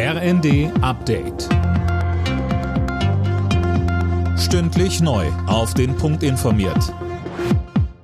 RND 0.00 0.70
Update. 0.80 1.48
Stündlich 4.38 5.00
neu. 5.00 5.26
Auf 5.48 5.74
den 5.74 5.96
Punkt 5.96 6.22
informiert. 6.22 6.94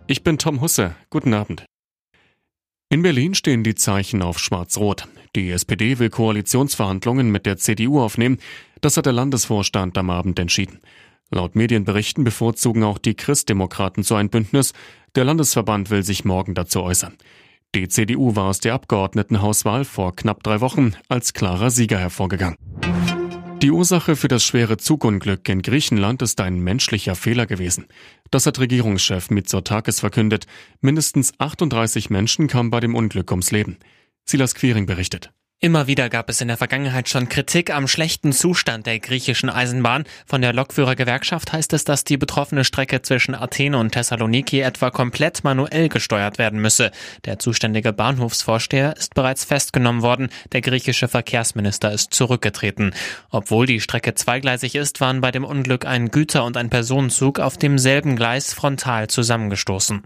Ich 0.09 0.25
bin 0.25 0.37
Tom 0.37 0.61
Husse. 0.61 0.97
Guten 1.09 1.35
Abend. 1.35 1.65
In 2.91 3.03
Berlin 3.03 3.35
stehen 3.35 3.63
die 3.63 3.77
Zeichen 3.77 4.23
auf 4.23 4.41
Schwarz-Rot. 4.41 5.07
Die 5.37 5.53
SPD 5.53 6.01
will 6.01 6.11
Koalitionsverhandlungen 6.11 7.31
mit 7.31 7.47
der 7.47 7.59
CDU 7.59 8.01
aufnehmen. 8.01 8.39
Das 8.81 8.97
hat 8.97 9.07
der 9.07 9.13
Landesvorstand 9.13 9.97
am 9.97 10.11
Abend 10.11 10.41
entschieden. 10.41 10.81
Laut 11.31 11.55
Medienberichten 11.55 12.25
bevorzugen 12.25 12.83
auch 12.83 12.99
die 12.99 13.15
Christdemokraten 13.15 14.03
so 14.03 14.17
ein 14.17 14.31
Bündnis. 14.31 14.73
Der 15.15 15.25
Landesverband 15.25 15.91
will 15.91 16.03
sich 16.03 16.25
morgen 16.25 16.55
dazu 16.55 16.83
äußern. 16.83 17.17
Die 17.75 17.89
CDU 17.89 18.37
war 18.37 18.45
aus 18.45 18.61
der 18.61 18.73
Abgeordnetenhauswahl 18.75 19.85
vor 19.85 20.15
knapp 20.15 20.45
drei 20.45 20.61
Wochen 20.61 20.93
als 21.09 21.33
klarer 21.33 21.71
Sieger 21.71 21.99
hervorgegangen. 21.99 22.57
Die 23.63 23.73
Ursache 23.73 24.15
für 24.15 24.29
das 24.29 24.45
schwere 24.45 24.77
Zugunglück 24.77 25.49
in 25.49 25.61
Griechenland 25.61 26.23
ist 26.23 26.41
ein 26.41 26.61
menschlicher 26.61 27.17
Fehler 27.17 27.47
gewesen. 27.47 27.87
Das 28.31 28.47
hat 28.47 28.61
Regierungschef 28.61 29.29
Mitsotakis 29.31 29.99
verkündet. 29.99 30.47
Mindestens 30.83 31.33
38 31.39 32.11
Menschen 32.11 32.47
kamen 32.47 32.71
bei 32.71 32.79
dem 32.79 32.95
Unglück 32.95 33.33
ums 33.33 33.51
Leben. 33.51 33.79
Silas 34.25 34.55
Quiring 34.55 34.87
berichtet. 34.87 35.33
Immer 35.65 35.87
wieder 35.87 36.11
gab 36.11 36.29
es 36.29 36.43
in 36.43 36.49
der 36.49 36.59
Vergangenheit 36.59 37.09
schon 37.09 37.31
Kritik 37.31 37.75
am 37.75 37.89
schlechten 37.89 38.33
Zustand 38.33 38.85
der 38.85 38.99
griechischen 38.99 39.49
Eisenbahn. 39.49 40.05
Von 40.27 40.43
der 40.43 40.53
Lokführergewerkschaft 40.53 41.55
heißt 41.55 41.73
es, 41.73 41.85
dass 41.85 42.05
die 42.05 42.19
betroffene 42.19 42.65
Strecke 42.65 43.01
zwischen 43.01 43.35
Athen 43.35 43.75
und 43.75 43.93
Thessaloniki 43.93 44.61
etwa 44.61 44.91
komplett 44.91 45.43
manuell 45.43 45.89
gesteuert 45.89 46.37
werden 46.37 46.61
müsse. 46.61 46.91
Der 47.25 47.39
zuständige 47.39 47.95
Bahnhofsvorsteher 47.95 48.95
ist 48.99 49.15
bereits 49.15 49.47
festgenommen 49.47 50.03
worden. 50.03 50.29
Der 50.53 50.61
griechische 50.61 51.09
Verkehrsminister 51.09 51.91
ist 51.93 52.13
zurückgetreten. 52.13 52.93
Obwohl 53.31 53.65
die 53.65 53.81
Strecke 53.81 54.15
zweigleisig 54.15 54.75
ist, 54.75 55.01
waren 55.01 55.23
bei 55.23 55.31
dem 55.31 55.47
Unglück 55.47 55.87
ein 55.87 56.11
Güter- 56.11 56.45
und 56.45 56.59
ein 56.59 56.69
Personenzug 56.69 57.41
auf 57.41 57.57
demselben 57.57 58.17
Gleis 58.17 58.53
frontal 58.53 59.09
zusammengestoßen. 59.09 60.03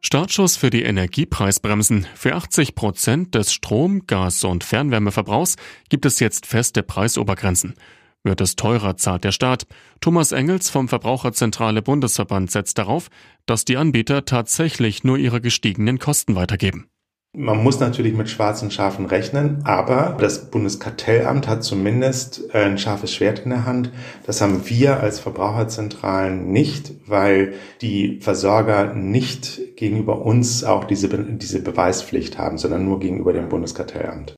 Startschuss 0.00 0.56
für 0.56 0.70
die 0.70 0.82
Energiepreisbremsen. 0.82 2.06
Für 2.14 2.36
80 2.36 2.74
Prozent 2.74 3.34
des 3.34 3.52
Strom-, 3.52 4.06
Gas- 4.06 4.44
und 4.44 4.62
Fernwärmeverbrauchs 4.62 5.56
gibt 5.88 6.06
es 6.06 6.20
jetzt 6.20 6.46
feste 6.46 6.82
Preisobergrenzen. 6.82 7.74
Wird 8.22 8.40
es 8.40 8.56
teurer, 8.56 8.96
zahlt 8.96 9.24
der 9.24 9.32
Staat. 9.32 9.66
Thomas 10.00 10.32
Engels 10.32 10.70
vom 10.70 10.88
Verbraucherzentrale 10.88 11.82
Bundesverband 11.82 12.50
setzt 12.50 12.78
darauf, 12.78 13.08
dass 13.46 13.64
die 13.64 13.76
Anbieter 13.76 14.24
tatsächlich 14.24 15.02
nur 15.02 15.18
ihre 15.18 15.40
gestiegenen 15.40 15.98
Kosten 15.98 16.36
weitergeben. 16.36 16.88
Man 17.36 17.62
muss 17.62 17.78
natürlich 17.78 18.14
mit 18.14 18.30
schwarzen 18.30 18.70
Schafen 18.70 19.04
rechnen, 19.04 19.60
aber 19.64 20.16
das 20.18 20.50
Bundeskartellamt 20.50 21.46
hat 21.46 21.62
zumindest 21.62 22.54
ein 22.54 22.78
scharfes 22.78 23.14
Schwert 23.14 23.40
in 23.40 23.50
der 23.50 23.66
Hand. 23.66 23.92
Das 24.24 24.40
haben 24.40 24.66
wir 24.68 25.00
als 25.00 25.20
Verbraucherzentralen 25.20 26.50
nicht, 26.50 26.94
weil 27.06 27.52
die 27.82 28.18
Versorger 28.20 28.94
nicht 28.94 29.76
gegenüber 29.76 30.22
uns 30.22 30.64
auch 30.64 30.84
diese, 30.84 31.08
diese 31.08 31.62
Beweispflicht 31.62 32.38
haben, 32.38 32.56
sondern 32.56 32.86
nur 32.86 32.98
gegenüber 32.98 33.34
dem 33.34 33.50
Bundeskartellamt. 33.50 34.34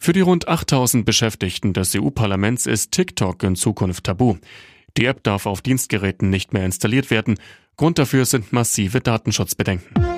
Für 0.00 0.14
die 0.14 0.22
rund 0.22 0.48
8000 0.48 1.04
Beschäftigten 1.04 1.74
des 1.74 1.94
EU-Parlaments 1.94 2.64
ist 2.64 2.92
TikTok 2.92 3.42
in 3.42 3.56
Zukunft 3.56 4.04
tabu. 4.04 4.36
Die 4.96 5.04
App 5.04 5.22
darf 5.22 5.44
auf 5.44 5.60
Dienstgeräten 5.60 6.30
nicht 6.30 6.54
mehr 6.54 6.64
installiert 6.64 7.10
werden. 7.10 7.38
Grund 7.76 7.98
dafür 7.98 8.24
sind 8.24 8.54
massive 8.54 9.00
Datenschutzbedenken. 9.00 10.17